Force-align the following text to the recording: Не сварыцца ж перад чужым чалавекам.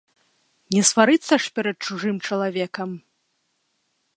Не 0.75 0.81
сварыцца 0.91 1.33
ж 1.47 1.51
перад 1.59 1.77
чужым 1.89 2.17
чалавекам. 2.27 2.89